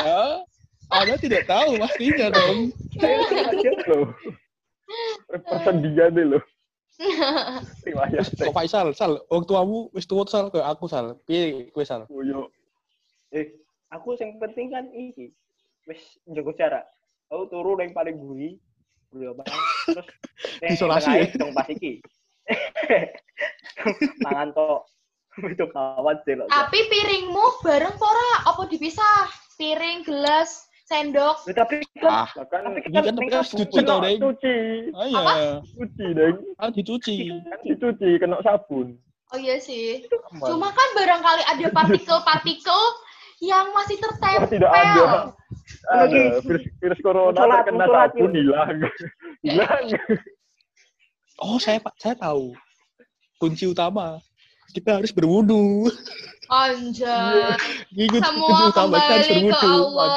[0.08, 0.46] Ya,
[0.92, 2.58] anda tidak tahu pastinya dong.
[3.90, 4.12] loh.
[5.48, 6.44] Persendian deh loh.
[7.82, 8.36] Riwayat.
[8.36, 11.18] Kok Faisal, Sal, orang tuamu wis tua Sal ke aku Sal.
[11.24, 12.06] Piye kowe Sal?
[12.06, 12.52] Koyo
[13.32, 13.48] Eh,
[13.88, 15.32] aku yang penting kan iki
[15.88, 16.86] wis njaga jarak.
[17.32, 18.60] aku turu yang paling buri
[19.08, 19.48] buri apa
[19.88, 20.08] terus
[20.76, 21.26] Isolasi ya?
[21.40, 22.04] dong pas iki
[24.28, 24.84] mangan tok
[25.48, 29.32] itu kawan loh Tapi piringmu bareng pora apa dipisah?
[29.56, 31.36] Piring, gelas, sendok.
[31.48, 34.20] Ya, tapi Ah, kan Bahkan tapi kan tapi kan dicuci tau, Deng.
[34.20, 34.56] cuci,
[34.92, 35.48] Ah, iya.
[35.64, 37.16] cuci deng, Ah, dicuci.
[37.48, 39.00] kan dicuci, kena sabun.
[39.32, 40.04] Oh iya sih.
[40.44, 42.82] Cuma kan barangkali ada partikel-partikel
[43.40, 44.52] yang masih tertempel.
[44.52, 45.32] tidak ada.
[45.88, 46.20] Lagi.
[46.36, 48.78] Ada virus, virus corona Musolat, terkena musolat, sabun hilang.
[49.48, 49.86] Hilang.
[51.42, 52.54] Oh, saya Pak, saya tahu.
[53.42, 54.22] Kunci utama
[54.72, 55.92] kita harus berwudu.
[56.48, 57.56] Anjay.
[57.88, 59.56] Kunci Semua harus kembali ke.
[59.64, 60.10] Allah.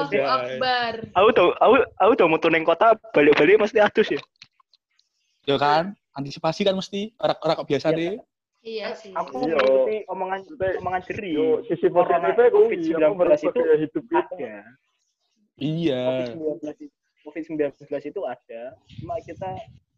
[0.00, 0.40] Mantap.
[0.40, 0.94] Akbar.
[1.12, 4.20] aku tuh aku aku tuh mau neng kota balik-balik mesti adus ya
[5.44, 5.92] Ya kan?
[6.14, 7.12] Antisipasi kan mesti.
[7.18, 7.96] Orang-orang kok biasa Iya.
[7.96, 8.12] deh.
[8.64, 9.12] Iya sih.
[9.12, 9.60] aku Iya.
[9.60, 14.24] mengikuti omongan Maksudnya, omongan Jerry Yo, sisi positifnya gue COVID-19 aku merubah itu hidup kita.
[14.24, 14.56] ada
[15.54, 16.02] Iya.
[16.32, 17.60] COVID-19 itu COVID-19
[18.06, 18.62] itu ada
[18.94, 19.50] cuma kita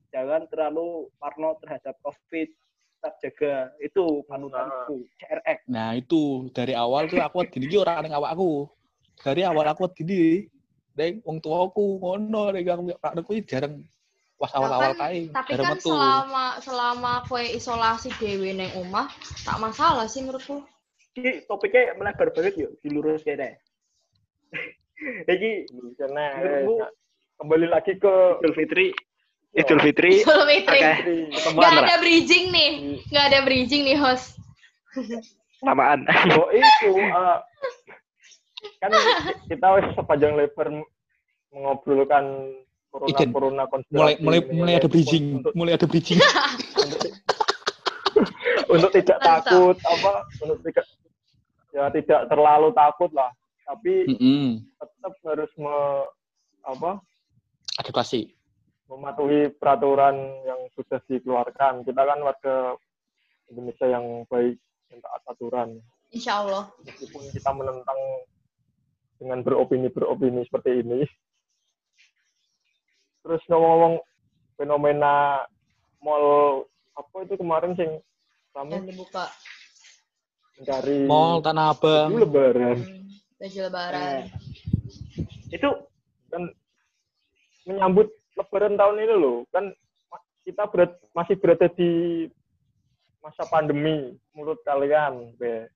[0.08, 2.48] jangan terlalu parno terhadap COVID
[2.96, 8.10] tetap jaga itu panutanku CRX Nah, itu dari awal tuh aku gini iki ora ning
[8.10, 8.66] awakku.
[9.20, 10.48] Dari awal aku gini,
[10.92, 13.84] Deng, wong tuaku ngono nek aku aku jarang
[14.36, 15.20] pas awal-awal Kan, kae.
[15.28, 15.88] Tapi kan metu.
[15.92, 19.08] selama selama kue isolasi dewe neng omah,
[19.44, 20.64] tak masalah sih menurutku.
[21.16, 23.56] ini topiknya melebar banget yuk dilurus kayaknya
[25.24, 25.64] Jadi
[25.96, 26.90] Karena Menurutmu- eh,
[27.36, 28.86] kembali lagi ke Idul Fitri
[29.56, 30.80] Idul Fitri Idul Fitri.
[31.32, 34.36] Nggak lah ada bridging nih, nggak ada bridging nih host.
[35.64, 36.04] lamaan
[36.36, 37.38] Oh itu eh,
[38.80, 38.90] kan
[39.48, 40.68] kita wis sepanjang lebar
[41.52, 42.24] mengobrolkan
[42.92, 46.20] corona Ijen, corona mulai mulai ini, mulai ada bridging, untuk, mulai ada bridging.
[48.72, 49.44] untuk tidak Mantap.
[49.48, 50.12] takut apa
[50.44, 50.84] untuk tidak
[51.72, 53.30] ya tidak terlalu takut lah
[53.66, 54.62] tapi Heeh.
[54.80, 55.76] tetap harus me,
[56.64, 57.00] apa
[57.76, 58.32] Adaptasi.
[58.86, 60.14] Mematuhi peraturan
[60.46, 62.56] yang sudah dikeluarkan kita kan warga
[63.50, 64.56] Indonesia yang baik
[64.90, 65.68] yang taat aturan
[66.14, 66.70] Insya Allah.
[66.86, 68.00] meskipun kita menentang
[69.18, 71.02] dengan beropini beropini seperti ini
[73.26, 73.94] terus ngomong-ngomong
[74.54, 75.42] fenomena
[75.98, 76.62] mall
[76.94, 77.90] apa itu kemarin sing
[78.54, 79.24] Yang kami dibuka
[80.56, 82.08] mencari Mall Tanah Abang.
[82.14, 83.04] baju lebaran hmm,
[83.36, 84.22] baju lebaran.
[85.52, 85.68] itu
[86.30, 86.42] kan
[87.66, 89.72] menyambut lebaran tahun ini loh kan
[90.46, 91.90] kita berat, masih berada di
[93.18, 95.66] masa pandemi menurut kalian Be?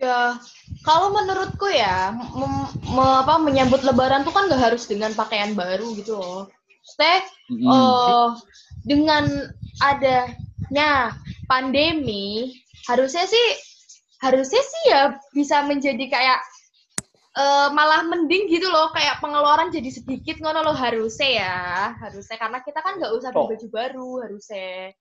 [0.00, 0.36] Ya,
[0.84, 5.92] kalau menurutku ya, mem- me- apa, menyambut lebaran tuh kan nggak harus dengan pakaian baru
[5.96, 6.48] gitu loh.
[6.86, 7.18] Stay
[7.50, 7.66] Mm-mm.
[7.66, 8.38] oh
[8.86, 9.50] dengan
[9.82, 11.10] adanya
[11.50, 12.54] pandemi
[12.86, 13.46] harusnya sih
[14.22, 15.02] harusnya sih ya
[15.34, 16.38] bisa menjadi kayak
[17.36, 21.56] eh, malah mending gitu loh kayak pengeluaran jadi sedikit ngono loh harusnya ya
[22.00, 23.48] harusnya karena kita kan nggak usah beli Oh.
[23.52, 24.96] baju baru harusnya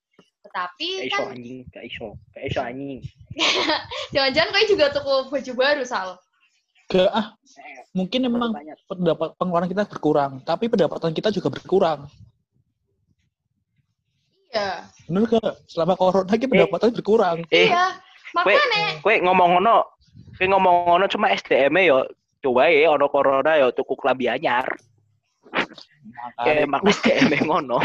[0.45, 3.00] tetapi gak kan anjing gak iso gak iso anjing.
[4.13, 6.10] Jangan-jangan kau juga tuku baju baru sal.
[6.86, 7.34] Ke ah,
[7.98, 8.78] mungkin memang banyak.
[8.86, 12.06] pendapat pengeluaran kita berkurang, tapi pendapatan kita juga berkurang.
[14.54, 14.86] iya.
[15.10, 15.65] Bener gak?
[15.65, 17.38] Selama corona kita pendapatan berkurang.
[17.50, 17.98] eh iya
[18.36, 19.78] makanya kue ngomong ngono
[20.36, 22.04] kue ngomong ngono cuma SDM yo
[22.45, 24.69] coba ya ono corona yo tuku klambi anyar
[26.45, 27.81] kayak emang SDM ngono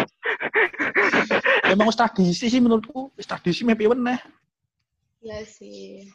[1.72, 3.14] emang wis tradisi sih menurutku.
[3.14, 4.18] Wis tradisi mepi meneh.
[5.22, 6.08] Iya sih.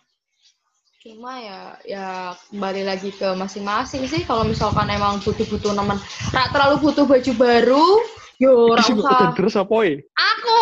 [1.01, 2.05] Cuma ya ya
[2.49, 6.01] kembali lagi ke masing-masing sih kalau misalkan emang butuh-butuh nemen
[6.33, 7.85] rak terlalu butuh baju baru,
[8.41, 9.33] yo Sing usah.
[9.37, 10.01] terus apa ya?
[10.17, 10.61] Aku.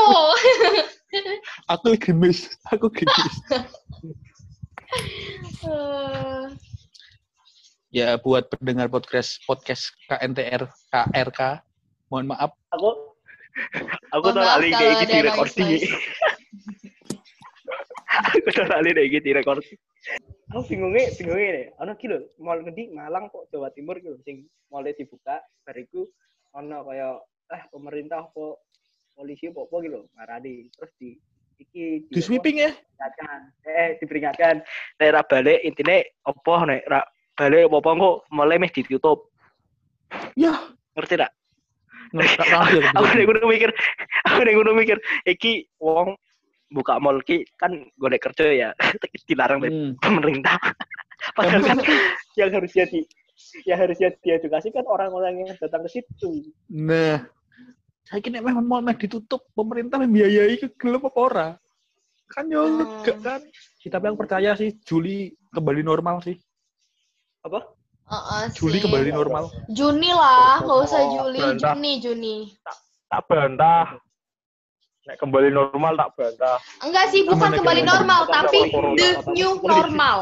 [1.71, 3.33] Aku gemes, aku gemes.
[5.63, 6.45] Eh,
[7.93, 11.61] ya buat pendengar podcast podcast KNTR KRK,
[12.09, 12.49] mohon maaf.
[12.73, 12.89] aku
[14.09, 15.77] aku maaf lali kayak gitu recording
[18.33, 19.77] aku tuh lali kayak gitu recording
[20.49, 22.89] aku bingungnya bingungnya nih ono kilo mall ngendi?
[22.97, 26.09] Malang kok Jawa Timur gitu sing mulai dibuka bariku
[26.57, 27.21] ono kaya
[27.53, 28.57] eh pemerintah apa
[29.13, 30.55] polisi apa apa gitu ngarani.
[30.73, 31.09] Terus di
[31.61, 32.73] iki Di sweeping ya?
[32.73, 34.55] diperingatkan eh diperingatkan
[34.97, 36.81] nek ra balik intine apa nek
[37.33, 39.29] balik apa kok mulai meh ditutup
[40.37, 40.53] Ya,
[40.93, 41.33] ngerti tak
[42.13, 42.83] terakhir.
[42.93, 43.69] aku nek ngono mikir
[44.29, 46.13] aku nek ngono mikir iki wong
[46.69, 48.69] buka mall ki kan golek kerja ya
[49.29, 49.91] dilarang dari Hmm.
[49.97, 50.57] pemerintah
[51.33, 51.77] padahal kan
[52.37, 53.01] yang harus jadi
[53.65, 57.25] yang harusnya diedukasi kan orang-orang yang datang ke situ Nah,
[58.05, 61.47] saya kira memang mau ditutup pemerintah membiayai ke gelem apa ora?
[62.29, 63.21] Kan yo Hmm.
[63.21, 63.41] kan.
[63.81, 66.37] Kita yang percaya sih Juli kembali normal sih.
[67.43, 67.59] Apa
[68.03, 68.83] Heeh Juli sih.
[68.83, 69.47] kembali normal.
[69.69, 71.71] Juni lah, nggak usah Oh, Juli, bantah.
[71.71, 72.35] Juni, Juni.
[73.09, 73.85] Tak bantah.
[75.03, 76.57] Nek kembali normal tak bantah.
[76.79, 78.95] Enggak sih, bukan kembali normal, tapi Corona.
[78.97, 80.19] the new normal.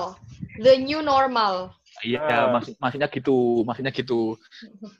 [0.57, 1.73] The new normal.
[2.01, 2.47] Iya, Ah.
[2.51, 4.37] maksud, maksudnya gitu, maksudnya gitu.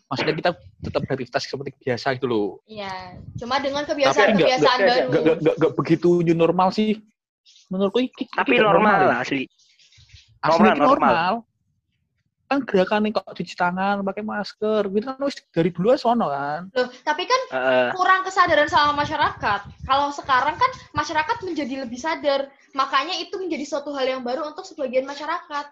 [0.06, 0.50] Maksudnya kita
[0.82, 2.48] tetap beraktivitas seperti biasa gitu loh.
[2.68, 2.94] Iya,
[3.36, 5.10] cuma dengan kebiasaan-kebiasaan enggak- baru.
[5.12, 6.98] Gak, gak, gak, gak begitu new normal sih.
[7.68, 9.08] Menurutku ini Tapi tidak normal ya.
[9.08, 9.46] lah asli.
[10.42, 11.14] Normal, normal, normal.
[11.14, 11.34] normal.
[12.52, 14.92] Kan gerakan kok cuci tangan, pakai masker.
[14.92, 16.68] Gitu kan wis dari dulu sono kan.
[16.76, 17.96] Loh, tapi kan Heeh.
[17.96, 19.72] kurang kesadaran sama masyarakat.
[19.88, 24.68] Kalau sekarang kan masyarakat menjadi lebih sadar, makanya itu menjadi suatu hal yang baru untuk
[24.68, 25.72] sebagian masyarakat.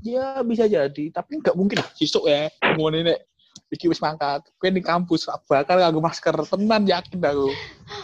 [0.00, 2.48] Ya bisa jadi, tapi nggak mungkin lah sisuk ya.
[2.80, 3.28] Mau nek
[3.68, 7.48] iki wis mangkat, kowe di kampus bakal nganggo masker tenan yakin aku.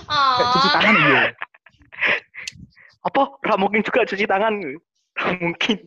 [0.05, 1.23] Kayak cuci Ah, tangan iya.
[3.09, 3.41] Apa?
[3.41, 4.53] Ora mungkin juga cuci tangan.
[5.19, 5.79] Mungkin.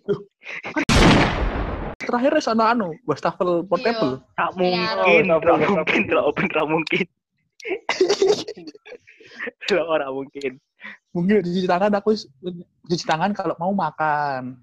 [2.03, 4.19] Terakhir wis ana anu, wastafel portable.
[4.36, 4.99] Ora Iya.
[4.99, 5.23] mungkin.
[5.31, 6.01] Oh, Ora tak mungkin.
[6.12, 6.47] Ora open.
[6.51, 7.05] Ora mungkin.
[9.71, 10.51] Ora ora mungkin.
[11.15, 12.12] Mungkin cuci tangan aku
[12.91, 14.59] cuci tangan kalau mau makan.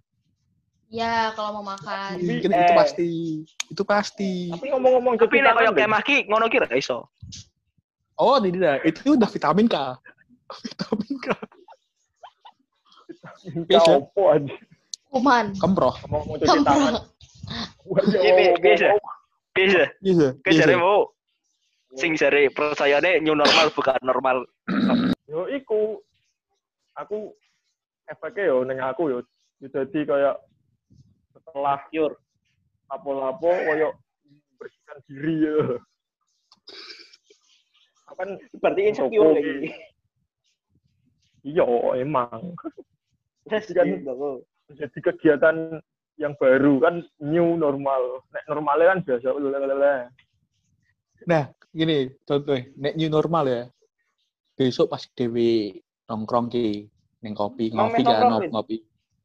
[0.90, 2.18] ya kalau mau makan.
[2.18, 2.60] Mungkin eh.
[2.66, 3.10] itu pasti.
[3.70, 4.32] Itu pasti.
[4.52, 7.08] Tapi ngomong-ngomong Tapi cuci nek koyo kayak maki ngono ki ra iso.
[8.20, 8.84] Oh, tidak.
[8.84, 9.76] Itu udah vitamin K.
[10.66, 11.26] Vitamin K.
[13.70, 13.94] Aja.
[15.10, 15.46] Kuman.
[15.58, 15.94] Kemproh.
[16.06, 16.94] Ngomong cuci tangan.
[18.14, 18.86] Ya Iya, biasa.
[19.50, 19.82] Bisa.
[20.46, 20.76] Iya.
[20.78, 21.10] Mau
[21.98, 24.46] sing jare percayane new normal bukan normal.
[25.26, 25.98] Yo iku
[26.94, 27.34] aku
[28.06, 29.18] efeknya yo ning aku yo
[29.58, 30.36] jadi kayak
[31.34, 32.14] setelah Pure.
[32.90, 33.94] lapo-lapo koyo
[34.58, 35.58] bersihkan diri ya.
[38.14, 39.72] Kan Berarti insecure lagi.
[41.40, 41.64] iya
[41.96, 42.52] emang
[43.50, 45.82] Kan jadi kegiatan
[46.20, 48.22] yang baru kan new normal.
[48.30, 49.96] Nek normalnya kan biasa lelelele.
[51.26, 53.62] Nah, gini contoh, nek new normal ya.
[54.54, 56.86] Besok pas dewe nongkrong ki
[57.24, 58.76] neng kopi, ngopi kan, ngopi, ngopi.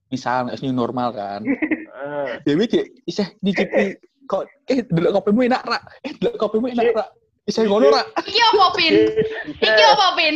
[0.10, 1.44] Misal nek new normal kan.
[2.46, 3.98] Dewi dia iseh nyicipi
[4.30, 5.80] kok eh delok kopimu enak ra.
[6.06, 7.06] Eh delok kopimu enak ra.
[7.46, 8.02] Iseh ngono ra.
[8.26, 8.94] Iki apa, Pin?
[9.54, 9.94] Iki bisa.
[9.94, 10.36] apa, Pin?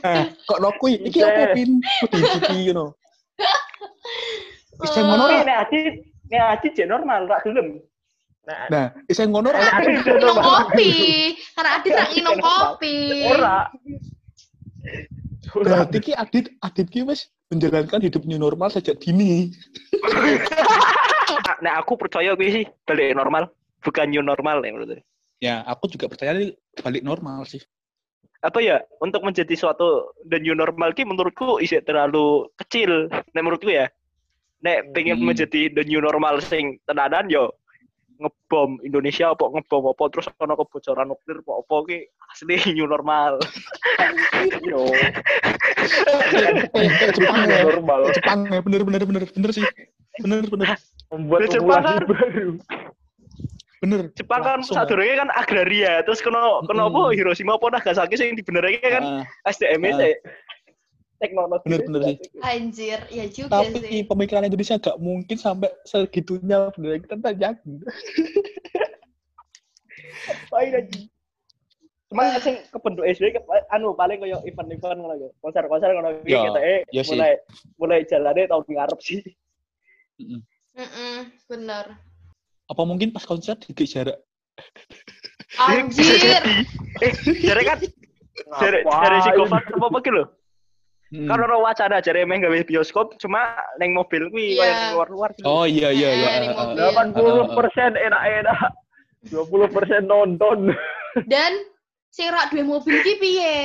[0.00, 1.28] Eh, kok nokui iki Iseh.
[1.28, 1.70] apa pin?
[2.00, 2.96] Kudu dicipi ngono.
[4.86, 7.82] Iseh ngono nek Adit, nek Adit jek normal, ra gelem.
[8.46, 9.60] Nek Nah, iseh ngono ra.
[9.60, 10.90] Karena Aku Adit bisa minum kopi.
[11.52, 12.94] Karena Adit tak minum kopi.
[13.28, 13.58] ora.
[15.48, 19.52] Berarti ki Adit Adit ki wis menjalankan hidup new normal sejak dini.
[21.64, 23.50] Nek aku percaya kuwi sih balik normal,
[23.82, 25.02] bukan new normal ya menurut.
[25.38, 27.62] Ya, aku juga percaya ini balik normal sih.
[28.38, 29.86] Apa ya untuk menjadi suatu
[30.24, 33.90] the new normal ki menurutku isih terlalu kecil nek menurutku ya
[34.60, 35.26] nek pengen Hmm.
[35.26, 37.50] menjadi the new normal sing tenanan yo
[38.18, 41.98] ngebom Indonesia apa ngebom apa terus ono kebocoran nuklir apa apa ki
[42.28, 43.38] asli new normal
[44.62, 44.86] Yo,
[47.10, 47.58] Jepang ya.
[47.64, 48.00] normal.
[48.12, 49.64] Jepang ya, bener bener bener bener sih.
[50.16, 50.78] Bener bener
[51.10, 52.48] Membuat Jepang kan- baru.
[53.78, 54.10] Bener.
[54.12, 59.22] Jepang kan sadurunge kan agraria terus kena kena apa Hiroshima apa Nagasaki sing dibenerake kan
[59.22, 59.98] Ah, SDM Ah.
[59.98, 60.14] sih
[61.18, 62.16] teknologi Bener, bener sih.
[62.40, 64.06] Anjir, ya juga tapi sih.
[64.06, 67.82] pemikiran Indonesia gak mungkin sampai segitunya bener kita tak yakin.
[72.08, 75.28] Cuma sing kebentuk SD ke, anu paling koyo event-event ngono ya.
[75.44, 77.32] Konser-konser ngono iki Ya, ketoke ya mulai
[77.76, 79.20] mulai jalane tahun ngarep sih.
[80.18, 81.98] Mm-mm, bener.
[82.68, 84.20] Apa mungkin pas konser di jarak?
[85.56, 86.44] Anjir.
[87.00, 87.78] Eh, jare kan
[88.60, 90.24] jare jare si Gofar apa apa lho.
[91.08, 91.24] Hmm.
[91.24, 94.60] Kan ono wacana jare emang gawe bioskop cuma neng mobil kuwi Iya.
[94.60, 95.30] koyo neng luar-luar.
[95.32, 95.48] gitu.
[95.48, 96.28] Oh iya iya iya.
[96.28, 96.68] Eh, di Ah, ah, mobil.
[96.68, 96.74] ah.
[96.76, 98.60] Delapan puluh persen enak-enak.
[99.32, 100.58] Dua puluh persen nonton.
[101.24, 101.52] Dan
[102.12, 103.56] sing rak duwe mobil ki piye?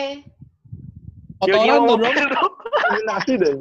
[1.44, 1.98] Mobil tuh.
[3.04, 3.60] Nasi deh.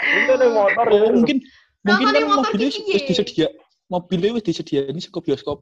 [0.00, 0.84] Itu nih motor.
[0.88, 1.12] Oh, ya.
[1.12, 1.36] mungkin
[1.84, 3.52] mungkin kan mobilnya wis disedia
[3.90, 5.60] mobilnya wis disedia ini saka bioskop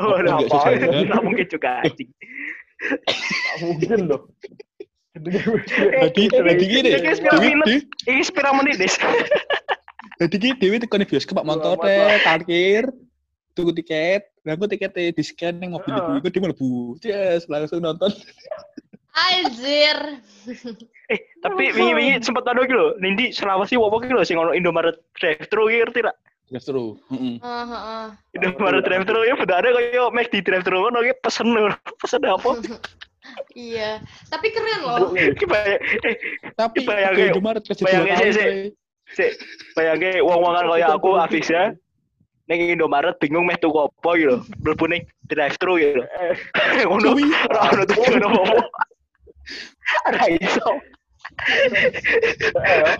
[0.00, 1.04] Oh, Apa lah, nggak apa?
[1.04, 2.08] Nggak mungkin juga anjing.
[3.60, 4.32] Mungkin loh.
[5.12, 5.36] Jadi
[6.00, 8.80] Jadi jadi gini, Iki sepira Dewi menit?
[8.80, 8.96] Des?
[10.16, 12.20] jadi gini Dewi tekan bioskop pak motor Selamat teh lah.
[12.24, 12.82] parkir
[13.52, 17.82] tuku tiket, dan aku tiketnya di scan yang mobil ibu itu dia melebu, yes langsung
[17.82, 18.08] nonton.
[19.10, 20.22] Anjir.
[21.10, 25.02] Eh, tapi wingi-wingi sempet anu iki lho, Nindi Sulawesi opo ki lho sing ono Indomaret
[25.18, 26.14] drive-thru ki ngerti lah.
[26.50, 26.94] Terus terus.
[27.14, 27.38] Heeh.
[27.38, 28.04] Heeh, heeh.
[28.34, 31.70] Indomaret drive-thru ya benernya kayak McD drive-thru ngono ki pesen lho.
[32.02, 32.50] Pesen apa?
[33.54, 34.02] Iya.
[34.26, 35.14] Tapi keren loh.
[35.14, 36.14] Bayang eh
[36.58, 38.42] Tapi Bayangin- kayak dua bayangin sih, sih.
[38.42, 38.58] Bre.
[39.14, 39.32] Sik,
[39.78, 41.70] bayangke wong-wongan kaya aku Afis ya.
[42.50, 44.42] Ning Indomaret bingung meh tuku apa gitu.
[44.66, 46.02] Mlebu ning drive-thru gitu.
[46.02, 46.34] Eh,
[46.90, 47.14] Ngono
[47.54, 48.42] ora ono tujuan apa.
[50.10, 50.68] Ora iso.
[52.60, 52.94] Eh,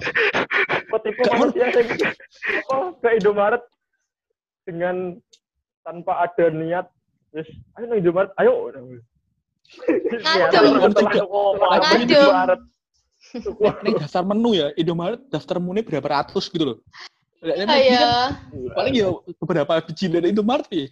[0.90, 1.88] apa tipe Gak manusia yang
[2.70, 3.62] apa ke Indomaret
[4.66, 4.96] dengan
[5.84, 6.86] tanpa ada niat
[7.30, 7.46] Terus,
[7.78, 8.74] ayo nang Indomaret, ayo.
[8.74, 9.10] Ngadem.
[13.86, 16.78] Ini daftar menu ya, Indomaret daftar menu berapa ratus gitu loh.
[17.40, 18.00] Kayaknya Ah, ini ya.
[18.04, 18.30] kan
[18.76, 19.08] paling ya
[19.40, 20.90] beberapa biji dari Indomaret ya.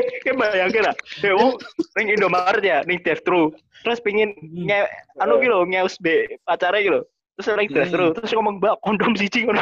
[0.24, 0.94] Kayak bayangke lah.
[1.20, 1.52] Kayak wong
[1.98, 3.52] ning Indomaret ya, ning drive-thru.
[3.82, 4.86] Terus pingin nge
[5.18, 7.00] anu gitu ngeus be pacare gitu.
[7.38, 9.60] Terus ning drive-thru, terus ngomong, "Mbak, kondom siji ngono."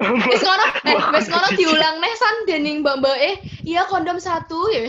[0.00, 4.88] Wis ngono, eh, wis ngono diulang neh san dening mbak-mbak eh, iya kondom satu ya.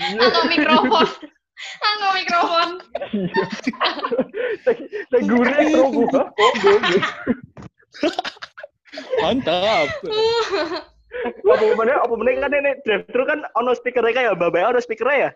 [0.00, 1.06] Anggo mikrofon.
[1.80, 2.70] Anggo mikrofon.
[4.64, 6.22] Saya gurih gua.
[9.24, 9.88] Mantap.
[11.26, 15.30] apa meneh apa meneh kan ini drive-thru kan ono speaker ya mbak ono speaker ya.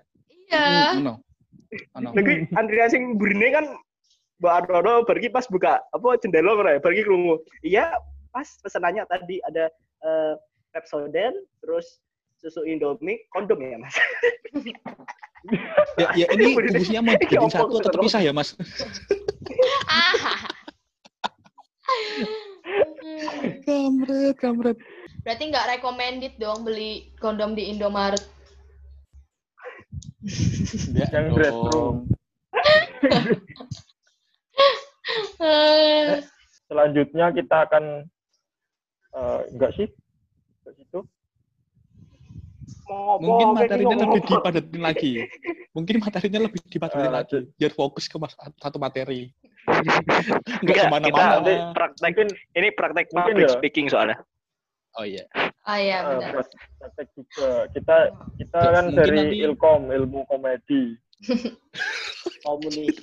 [0.50, 1.00] Iya.
[1.00, 1.16] Hmm.
[2.14, 3.66] Lagi antrian sing burine kan
[4.40, 7.36] Mbak Arnono pergi pas buka apa jendela ngono ya, pergi krungu.
[7.60, 7.92] Iya,
[8.32, 9.68] pas pesanannya tadi ada
[10.00, 10.34] eh
[10.72, 12.00] Pepsodent, terus
[12.40, 13.92] susu Indomie, kondom ya, Mas.
[15.96, 18.52] Ya, ya ini fungsinya mau ompong satu atau terpisah ya, Mas?
[19.90, 20.46] Ah.
[23.66, 24.78] Kamret, kamret.
[25.26, 28.22] Berarti nggak recommended dong beli kondom di Indomaret.
[30.94, 31.68] Ya, Yang drive-thru.
[31.74, 31.96] dong.
[35.40, 36.22] Eh,
[36.70, 37.84] Selanjutnya kita akan
[39.18, 39.88] eh, enggak sih?
[42.90, 45.12] Mungkin materinya lebih dipadatin lagi.
[45.70, 47.38] Mungkin materinya lebih dipadatin Eh, lagi.
[47.54, 49.30] Biar fokus ke mas satu materi.
[50.66, 51.38] Kita ke mana-mana.
[51.38, 53.54] nanti praktek Mungkin ini praktek Mungkin public ya.
[53.54, 54.18] speaking soalnya.
[54.98, 55.22] Oh iya.
[55.62, 56.42] Ah iya benar.
[56.76, 57.48] praktek juga.
[57.70, 57.96] Kita
[58.36, 60.98] kita kan Mungkin dari nanti- Ilkom, ilmu komedi.
[62.44, 62.96] Komunis.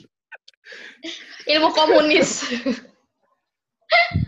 [1.47, 2.29] Ilmu komunis.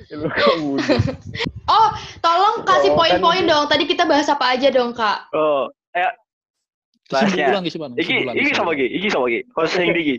[0.10, 0.76] Ilmu.
[1.70, 3.70] Oh, tolong kasih Oh, kan poin-poin itu- dong.
[3.70, 5.30] Tadi kita bahas apa aja dong, Kak?
[5.32, 6.10] Oh, eh
[7.06, 7.46] Bahasnya.
[7.62, 7.92] Kesimpulan, kesimpulan.
[7.94, 8.74] iki iki sama kesimpulan.
[8.74, 9.40] iki, iki sama iki.
[9.54, 10.16] Host sing iki.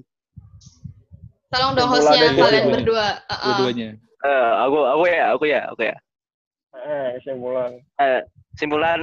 [1.50, 3.06] Tolong dong hostnya kalian berdua.
[3.26, 3.42] Heeh.
[3.50, 3.88] Dua-duanya.
[3.98, 5.94] Eh, aku aku ya, aku ya, aku ya.
[6.70, 7.70] Eh, kesimpulan.
[7.98, 8.20] Eh,
[8.54, 8.98] simpulan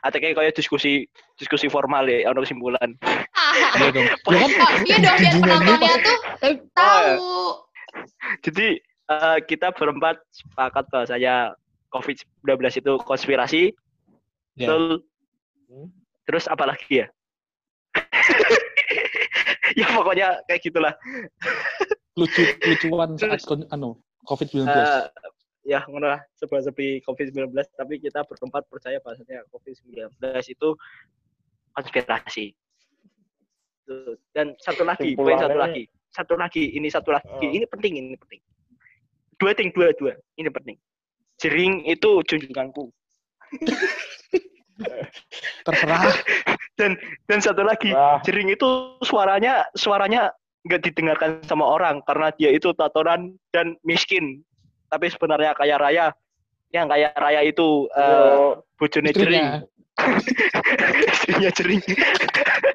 [0.00, 1.04] atau kayak kayak diskusi
[1.36, 2.88] diskusi formal ya, ono kesimpulan.
[3.36, 4.06] Ah, Iya dong.
[4.08, 7.36] Ya kan, oh, iya dong biar penontonnya tuh Oh, tahu.
[8.40, 8.68] Jadi
[9.12, 11.56] eh, kita berempat sepakat bahwasanya
[11.92, 13.62] COVID-19 itu konspirasi.
[14.56, 14.68] Ya.
[14.68, 15.04] Betul.
[15.68, 15.88] Hmm.
[16.28, 17.06] Terus apa lagi ya?
[19.80, 20.94] ya pokoknya kayak gitulah.
[22.12, 23.96] lucu lucuan saat kon- anu
[24.28, 24.68] COVID-19.
[24.68, 25.04] Eh,
[25.64, 30.12] ya ngono lah sepi COVID-19 tapi kita berempat percaya bahwasanya COVID-19
[30.52, 30.68] itu
[31.72, 32.52] konspirasi.
[34.32, 35.84] Dan satu lagi, poin satu lagi.
[36.12, 37.28] Satu lagi, ini satu lagi.
[37.28, 37.40] Oh.
[37.40, 38.40] Ini penting, ini penting.
[39.42, 40.14] Dua ting, dua, dua.
[40.38, 40.78] Ini penting.
[41.42, 42.94] Jering itu junjunganku.
[45.66, 46.14] Terserah.
[46.78, 50.30] Dan satu lagi, Wah, jering itu suaranya suaranya
[50.62, 54.46] nggak didengarkan sama orang karena dia itu tatonan dan miskin.
[54.94, 56.14] Tapi sebenarnya kaya raya.
[56.70, 59.66] Yang kaya raya itu eh bojone jering.
[61.12, 61.82] Istrinya jering.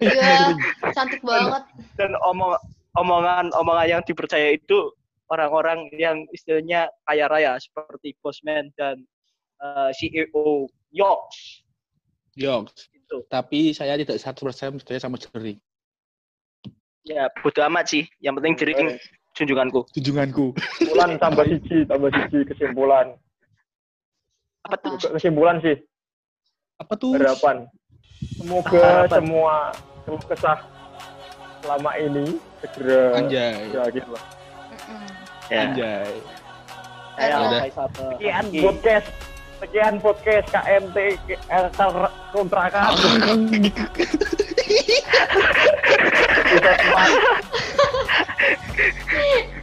[0.04, 0.52] Iya,
[0.96, 1.64] cantik banget.
[1.96, 2.60] Dan omong
[3.00, 4.92] omongan omongan yang dipercaya itu
[5.28, 9.04] orang-orang yang istilahnya kaya raya seperti Bosman dan
[9.60, 11.28] eh, CEO Yox
[12.34, 12.64] Yo,
[12.94, 13.18] itu.
[13.28, 15.58] tapi saya tidak satu persen percaya sama jering.
[17.02, 18.04] Ya bodo amat sih.
[18.20, 19.00] Yang penting jering eh,
[19.34, 19.82] junjunganku.
[19.92, 20.54] Junjunganku.
[20.54, 23.18] kesimpulan tambah siji, tambah siji kesimpulan.
[24.62, 25.02] Apa tuh?
[25.18, 25.82] Kesimpulan sih,
[26.78, 27.18] Apa tuh?
[27.18, 27.66] harapan.
[28.38, 29.10] Semoga Harapan.
[29.18, 29.54] semua
[30.04, 30.60] keluh kesah
[31.64, 32.26] selama ini
[32.60, 33.54] segera Anjay.
[33.74, 34.24] berakhir lah.
[35.48, 35.72] Ya.
[35.72, 36.12] Anjay.
[37.18, 37.62] Udah.
[37.72, 38.60] Sekian Haki.
[38.62, 39.08] podcast,
[39.58, 40.98] sekian podcast KMT
[42.36, 44.78] kontrakan episode 4.